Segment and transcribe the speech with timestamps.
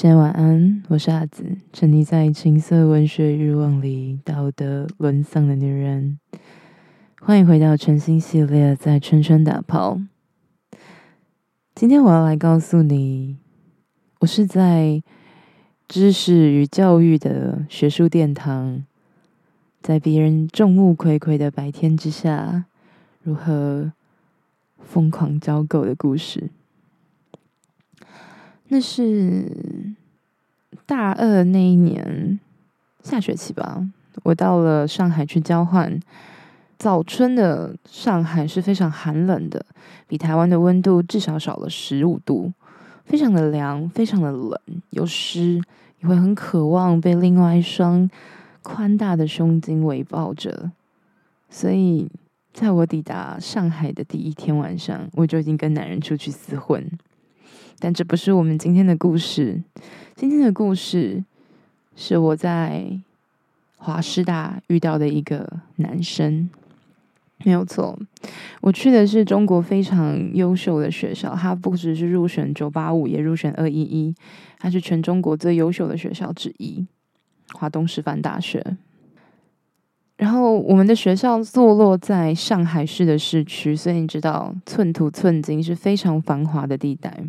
[0.00, 6.20] 现在晚安，我是阿紫，沉溺在情色文学欲望里，道德沦丧的女人。
[7.20, 10.00] 欢迎回到全新系列，在圈圈打炮。
[11.74, 13.38] 今天我要来告诉你，
[14.20, 15.02] 我是在
[15.88, 18.84] 知识与教育的学术殿堂，
[19.82, 22.66] 在别人众目睽睽的白天之下，
[23.24, 23.90] 如何
[24.78, 26.50] 疯狂交狗的故事。
[28.68, 29.96] 那是
[30.86, 32.38] 大二那一年
[33.02, 33.86] 下学期吧，
[34.24, 35.98] 我到了上海去交换。
[36.78, 39.66] 早春的上海是非常寒冷的，
[40.06, 42.52] 比台湾的温度至少少了十五度，
[43.04, 44.56] 非常的凉，非常的冷，
[44.90, 45.60] 又湿，
[45.98, 48.08] 你会很渴望被另外一双
[48.62, 50.70] 宽大的胸襟围抱着。
[51.50, 52.08] 所以，
[52.52, 56.88] 在我抵达上海的第一天晚上，我就已经跟男人出去厮混。
[57.78, 59.62] 但这不是我们今天的故事。
[60.14, 61.24] 今天的故事
[61.94, 63.00] 是我在
[63.76, 66.50] 华师大遇到的一个男生，
[67.44, 67.96] 没有错。
[68.60, 74.14] 我去的是中国非常优秀的学校，它不只是入选九八五，也入选二一一，
[74.58, 76.84] 它是全中国最优秀的学校之一——
[77.54, 78.76] 华东师范大学。
[80.16, 87.22] 然后我们的学校坐落在上海市的市区，所以你知道寸土寸金，是非常繁华的地带。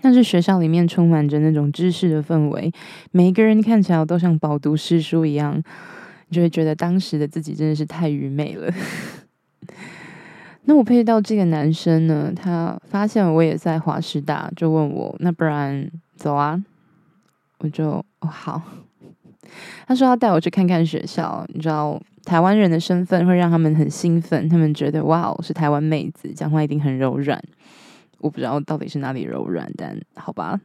[0.00, 2.72] 但是学校里面充满着那种知识的氛围，
[3.10, 5.56] 每一个人看起来都像饱读诗书一样，
[6.28, 8.72] 你就会觉得当时的自己真的是太愚昧了。
[10.64, 16.62] 那我配到这个男生呢，他发现我也在华师大，就问我，那不然走啊？
[17.60, 18.60] 我就哦好。
[19.86, 27.42] 他说要带我去看看学校，你知道台湾人的身份会让他们很兴奋，他们觉得哇，我是台湾妹子，讲话一定很柔软。
[28.18, 30.60] 我不知道到底是哪里柔软，但好吧。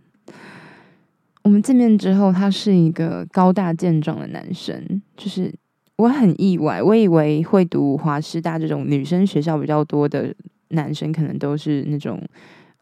[1.43, 5.53] 我们见面之后，他是一个高大健壮的男生，就是
[5.97, 10.33] 我很意外，我以为会读华师大这种女生学校比较多的
[10.69, 12.21] 男生，可能都是那种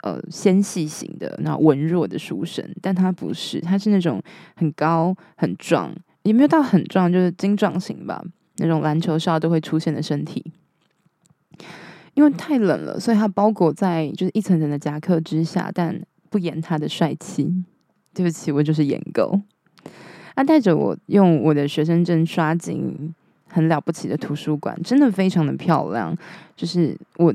[0.03, 4.21] 呃纤细型的，那文弱的书生，但他不是，他是那种
[4.55, 5.91] 很高很壮，
[6.21, 8.23] 也没有到很壮，就是精壮型吧，
[8.57, 10.51] 那种篮球校都会出现的身体。
[12.21, 15.99] 因为太冷了，所以他包裹在就是一层层的夹克之下，但
[16.29, 17.51] 不掩他的帅气。
[18.13, 19.39] 对不起，我就是颜狗。
[20.35, 23.11] 他带着我用我的学生证刷进
[23.47, 26.15] 很了不起的图书馆，真的非常的漂亮。
[26.55, 27.33] 就是我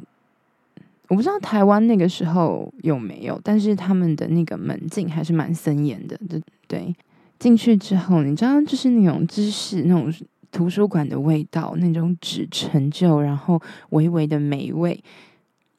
[1.09, 6.17] 我不知道台湾那个时候有没有，但是他们的那个门禁还是蛮森严的。
[6.29, 6.95] 对对，
[7.41, 10.13] 进去之后，你知道，就是那种知识那种。
[10.51, 15.03] 图书馆的味道，那种纸陈旧，然后微微的霉味，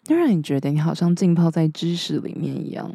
[0.03, 2.91] 就让你觉得你好像浸泡在知识里面一样。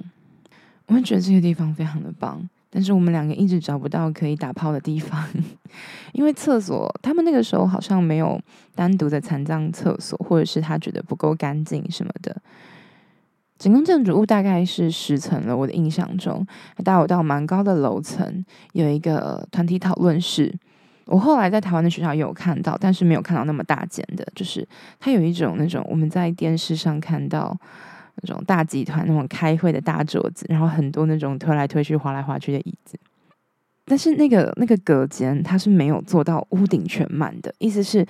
[0.87, 5.27] 我们觉得这个地方非常的棒，但是我们两个一直找不到可以打炮的地方，
[6.13, 8.39] 因为厕所他们那个时候好像没有
[8.75, 12.37] 单独的残障厕所，或者是他觉得不够干净什么的。
[13.59, 16.45] 整栋建筑物大概是十层了，我的印象中，
[16.77, 20.53] 他带我到蛮高的楼层，有一个团体讨论室。
[21.07, 24.67] 我后来在台湾的学校也有看到，但是没有看到那么大间的，就是
[25.01, 27.57] 它有一种那种我们在电视上看到
[28.23, 32.97] 那种大集团那种开会的大桌子，然后很多那种推来推去、滑来滑去的椅子。
[33.85, 38.07] 但是那个那个隔间它是没有做到屋顶全满的，意思是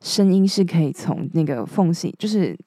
[0.00, 2.58] 声音是可以从那个缝隙，就是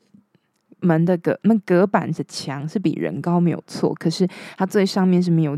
[0.80, 4.26] 门的隔门隔板的墙是比人高没有错，可是
[4.58, 5.58] 它最上面是没有。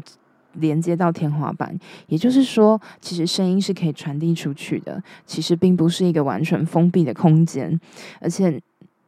[0.60, 5.02] 连接到天花板，也就是说，其实声音是可以传递出去的。
[5.26, 7.80] 其实并不是一个完全封闭的空间，
[8.20, 8.62] 而且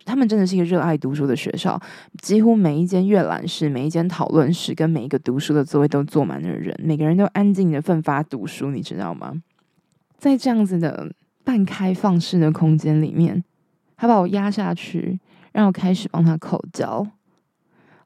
[0.06, 1.80] 他们真的是一个热爱读书的学校。
[2.22, 9.42] 几乎每一间阅览室、每一间讨论室跟每一个读书的座位都坐满了人，每个人都安静的奋发读书，你知道吗？
[10.18, 13.44] 在这样子的半开放式的空间里面，
[13.96, 15.20] 他把我压下去，
[15.52, 17.08] 让我开始帮他口交。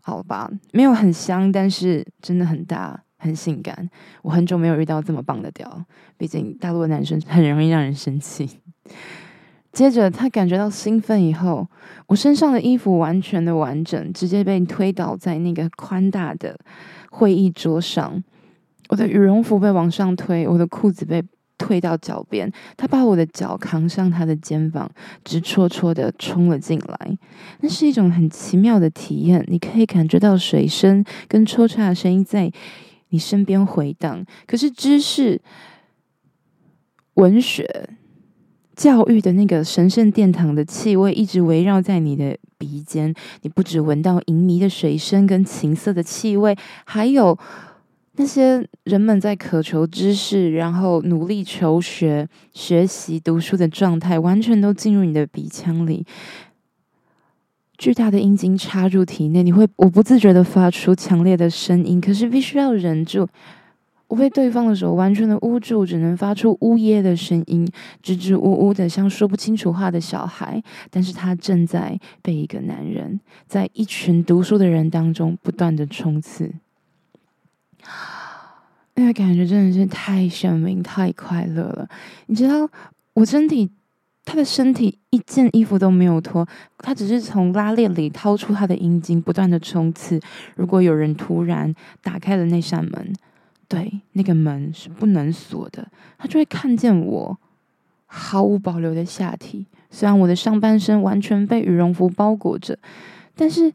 [0.06, 3.02] 好吧，没有很香，但是真的很大。
[3.24, 3.90] 很性感，
[4.22, 5.86] 我很久没有遇到这么棒的屌。
[6.18, 8.50] 毕竟大陆的男生很容易让人生气。
[9.72, 11.68] 接着他感觉到兴奋以后，
[12.06, 16.56] 我身上的衣服完全的完整，直接被推倒在那个宽大的
[17.10, 18.24] 会议桌上。
[18.90, 21.24] 我的羽绒服被往上推，我的裤子被
[21.58, 22.52] 退到脚边。
[22.78, 24.88] 他把我的脚扛上他的肩膀，
[25.24, 27.18] 直戳戳的冲了进来。
[27.62, 32.52] 那是一种很奇妙的体验，你可以感觉到水声跟抽插的声音在。
[33.14, 35.40] 你身边回荡，可是知识、
[37.14, 37.90] 文学、
[38.76, 43.14] 教育的那个神圣殿堂的气味一直围绕在你的鼻尖。
[43.44, 47.38] 你不止闻到淫迷的水声跟情色的气味，还有
[48.16, 56.04] 那些人们在渴求知识，然后努力求学、学习、读书的状态，完全都进入你的鼻腔里。
[57.84, 63.28] 巨大的阴茎插入体内，你会我不自觉的发出强烈的声音，可是必须要忍住。
[64.08, 67.70] 我被对方的手完全的捂住，只能发出呜咽的声音，
[68.02, 70.64] 支支吾吾的，像说不清楚话的小孩。
[70.90, 76.54] 但是他正在被一个男人，在一群读书的人当中不断的冲刺。
[78.96, 81.90] 那个感觉真的是太鲜明、太快乐了。
[82.28, 82.70] 你知道，
[83.16, 83.70] 我身体，
[84.26, 86.48] 他的身体一件衣服都没有脱，
[86.78, 90.20] 他只是从拉链里掏出他的阴茎，不断的冲刺。
[90.56, 93.14] 如果有人突然打开了那扇门，
[93.68, 95.88] 对，那个门是不能锁的，
[96.18, 97.38] 他就会看见我
[98.06, 99.66] 毫无保留的下体。
[99.90, 102.78] 虽然我的上半身完全被羽绒服包裹着，
[103.36, 103.74] 但是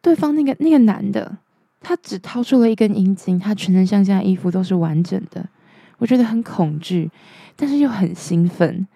[0.00, 1.38] 对方那个那个男的。
[1.82, 5.42] 他只掏出了一根阴茎，他全身上下衣服都是完整的。
[5.96, 7.10] 我觉得很恐惧，
[7.56, 8.86] 但是又很兴奋。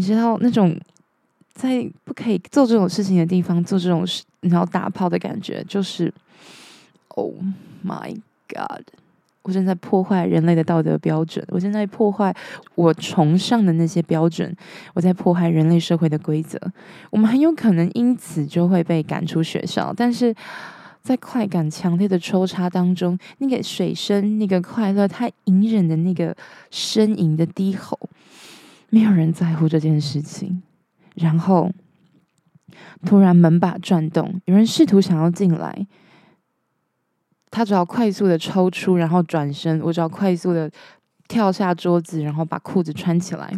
[0.00, 0.74] 你知道那种
[1.52, 6.10] 在不可以做这种事情的地方做这种事，然后打炮的感觉，就是
[7.08, 7.34] ，Oh
[7.84, 8.18] my
[8.48, 8.80] God！
[9.42, 12.34] 我正在破坏人类的道德标准，我正在破坏
[12.76, 14.56] 我崇尚的那些标准，
[14.94, 16.58] 我在破坏人类社会的规则。
[17.10, 20.34] 我们很有可能因此就会被赶出学校，但是。
[21.02, 26.36] 在快感强烈的抽插当中，那个水声，那个快乐，他隐忍的那个
[26.70, 27.98] 呻吟的低吼，
[28.90, 30.62] 没有人在乎这件事情。
[31.14, 31.72] 然后，
[33.04, 35.86] 突然门把转动，有人试图想要进来，
[37.50, 40.70] 他只要快速的抽出，然后转身，我只要快速的
[41.26, 43.52] 跳下桌子，然后把裤子穿起来。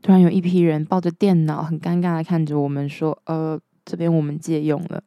[0.00, 5.02] 突然有一批人抱着电脑，很尴尬的看着我们说：“呃，这边我们借用了。”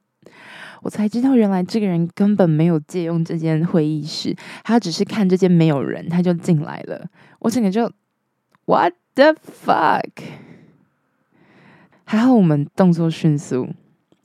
[0.84, 7.08] 我才知道，原来这个人根本没有借用这间会议室，他只是看这间没有人，他就进来了。
[7.40, 7.90] 我整个就
[8.72, 10.24] What the fuck？
[12.06, 13.68] 还好我们动作迅速，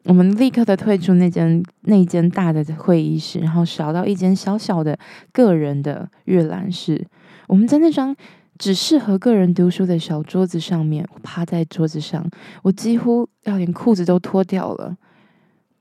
[0.05, 4.97] 我们立刻的退出那间那间大的会议室，然后找到一间小小的
[5.33, 7.05] 个人的阅览室。
[7.49, 8.15] 我们在那张
[8.57, 12.25] 只适合个人读书的小桌子上面，趴在桌子上，
[12.63, 14.97] 我几乎要连裤子都脱掉了。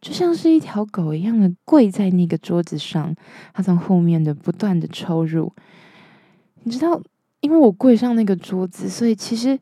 [0.02, 3.16] 就像是一条狗一样的跪在那个桌子上，
[3.54, 5.54] 他从后面的不断的抽入。
[6.64, 7.00] 你知道，
[7.46, 9.58] 因为我跪上那个桌子，所以其实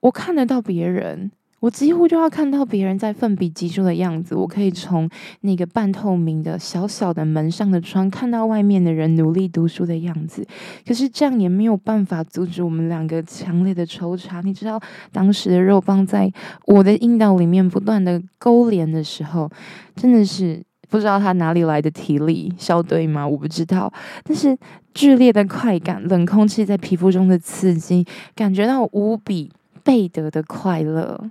[0.00, 1.30] 我看得到别人。
[1.60, 10.46] 我几乎就要看到别人在奋笔疾书的样子，我可以从那个半透明的小小的门上的窗看到外面的人努力读书的样子。
[10.86, 14.40] 可是这样也没有办法阻止我们两个强烈的抽插。
[14.42, 14.80] 你知道，
[15.10, 16.32] 当时的肉棒在
[16.66, 19.50] 我的阴道里面不断的勾连的时候，
[19.96, 23.26] 真的是不知道他哪里来的体力，校对吗？
[23.26, 23.92] 我不知道。
[24.24, 24.56] 但是
[24.94, 29.50] 剧烈的快感，冷空气在皮肤中的刺激，感觉到无比
[29.84, 31.30] 倍得的快乐。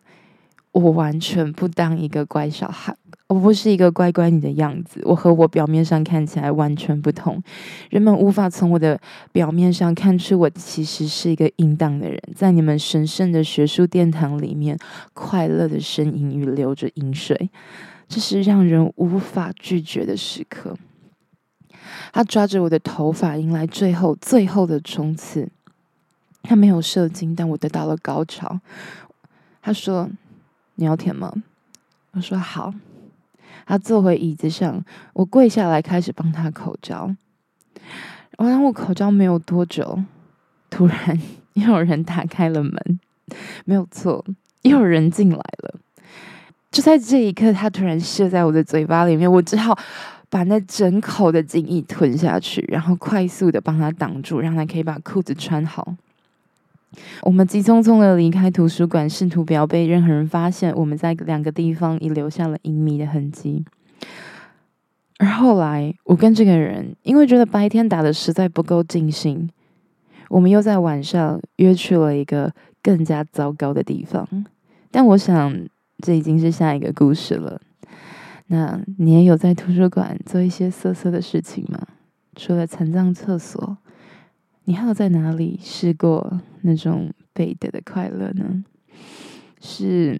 [0.73, 2.95] 我完全不当一个乖小孩，
[3.29, 5.01] 我不是一个乖乖女的样子。
[5.05, 7.41] 我和我表面上看起来完全不同，
[7.89, 8.99] 人们无法从我的
[9.31, 12.21] 表面上看出我其实是一个淫荡的人。
[12.35, 14.77] 在你们神圣的学术殿堂里面，
[15.13, 17.49] 快乐的呻吟与流着淫水，
[18.07, 20.77] 这是让人无法拒绝的时刻。
[22.11, 25.49] 他抓着我的头发，迎来最后最后的冲刺。
[26.43, 28.59] 他没有射精，但我得到了高潮。
[29.61, 30.09] 他说。
[30.79, 31.33] 你要舔吗？
[32.11, 32.71] 我说好。
[33.65, 37.15] 他坐回椅子上，我跪下来开始帮他口交。
[38.37, 40.03] 然后我口交没有多久，
[40.69, 41.19] 突然
[41.53, 42.99] 又有人打开了门，
[43.65, 44.23] 没有错，
[44.61, 45.79] 又有人进来了。
[46.71, 49.77] 就在这一刻，他突然射在我的嘴巴里面，我只好
[50.29, 55.95] 把那整口的精液吞下去，然后快速的帮他挡住，让他可以把裤子穿好。
[57.21, 60.73] 我们急匆匆的离开图书馆，试图不要被任何人发现。
[60.75, 63.63] 我们在两个地方已留下了隐秘的痕迹。
[65.19, 69.49] 而后来，我跟这个人因为觉得白天打的实在不够尽兴，
[70.29, 74.45] 我们又在晚上约去了一个更加糟糕的地方。
[74.89, 75.53] 但我想，
[75.99, 77.61] 这已经是下一个故事了。
[78.47, 81.85] 那你也有在图书馆做一些色色的事情吗？
[82.35, 83.77] 除了残障厕所？
[84.65, 88.63] 你还有在哪里试过那种被的的快乐呢？
[89.59, 90.19] 是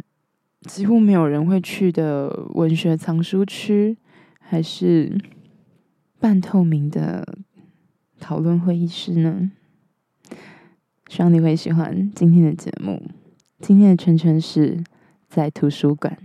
[0.61, 3.97] 几乎没有人会去的文学藏书区，
[4.39, 5.17] 还是
[6.19, 7.37] 半透明的
[8.19, 9.51] 讨论会议室呢？
[11.07, 13.01] 希望你会喜欢今天的节目。
[13.59, 14.83] 今天的圈圈是
[15.27, 16.17] 在图书馆，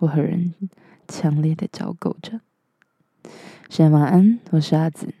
[0.00, 0.54] 我和人
[1.06, 2.40] 强烈的交媾着。
[3.68, 5.12] 先晚安，我是阿紫。